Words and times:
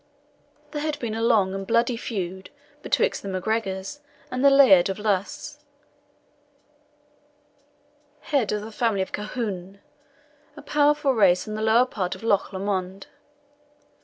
There 0.71 0.81
had 0.81 0.97
been 0.97 1.13
a 1.13 1.21
long 1.21 1.53
and 1.53 1.67
bloody 1.67 1.95
feud 1.95 2.49
betwixt 2.81 3.21
the 3.21 3.29
MacGregors 3.29 3.99
and 4.31 4.43
the 4.43 4.49
Laird 4.49 4.89
of 4.89 4.97
Luss, 4.97 5.59
head 8.21 8.51
of 8.51 8.63
the 8.63 8.71
family 8.71 9.03
of 9.03 9.11
Colquhoun, 9.11 9.79
a 10.57 10.61
powerful 10.63 11.13
race 11.13 11.47
on 11.47 11.53
the 11.53 11.61
lower 11.61 11.85
part 11.85 12.15
of 12.15 12.23
Loch 12.23 12.51
Lomond. 12.51 13.05